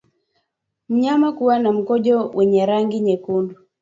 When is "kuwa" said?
1.31-1.59